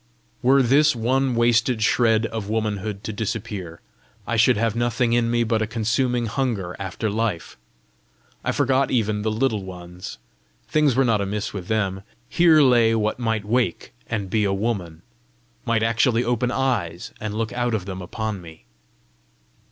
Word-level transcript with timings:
Were 0.41 0.63
this 0.63 0.95
one 0.95 1.35
wasted 1.35 1.83
shred 1.83 2.25
of 2.25 2.49
womanhood 2.49 3.03
to 3.03 3.13
disappear, 3.13 3.81
I 4.25 4.35
should 4.35 4.57
have 4.57 4.75
nothing 4.75 5.13
in 5.13 5.29
me 5.29 5.43
but 5.43 5.61
a 5.61 5.67
consuming 5.67 6.25
hunger 6.25 6.75
after 6.79 7.07
life! 7.07 7.55
I 8.43 8.51
forgot 8.51 8.89
even 8.89 9.21
the 9.21 9.29
Little 9.29 9.61
Ones: 9.63 10.17
things 10.67 10.95
were 10.95 11.05
not 11.05 11.21
amiss 11.21 11.53
with 11.53 11.67
them! 11.67 12.01
here 12.27 12.63
lay 12.63 12.95
what 12.95 13.19
might 13.19 13.45
wake 13.45 13.93
and 14.07 14.27
be 14.27 14.43
a 14.43 14.51
woman! 14.51 15.03
might 15.67 15.83
actually 15.83 16.23
open 16.23 16.49
eyes, 16.49 17.13
and 17.21 17.35
look 17.35 17.53
out 17.53 17.75
of 17.75 17.85
them 17.85 18.01
upon 18.01 18.41
me! 18.41 18.65